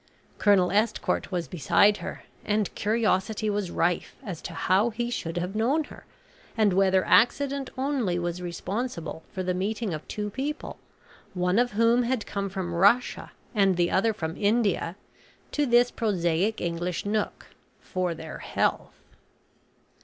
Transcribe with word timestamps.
Colonel 0.39 0.71
Estcourt 0.71 1.29
was 1.31 1.47
beside 1.47 1.97
her, 1.97 2.23
and 2.43 2.73
curiosity 2.73 3.51
was 3.51 3.69
rife 3.69 4.15
as 4.23 4.41
to 4.41 4.53
how 4.55 4.89
he 4.89 5.11
should 5.11 5.37
have 5.37 5.53
known 5.55 5.83
her, 5.83 6.05
and 6.57 6.73
whether 6.73 7.05
accident 7.05 7.69
only 7.77 8.17
was 8.17 8.41
responsible 8.41 9.21
for 9.31 9.43
the 9.43 9.53
meeting 9.53 9.93
of 9.93 10.07
two 10.07 10.31
people, 10.31 10.79
one 11.35 11.59
of 11.59 11.73
whom 11.73 12.01
had 12.01 12.25
come 12.25 12.49
from 12.49 12.73
Russia, 12.73 13.31
and 13.53 13.77
the 13.77 13.91
other 13.91 14.11
from 14.11 14.35
India, 14.37 14.95
to 15.51 15.67
this 15.67 15.91
prosaic 15.91 16.59
English 16.59 17.05
nook, 17.05 17.45
for 17.79 18.15
their 18.15 18.39
health. 18.39 19.01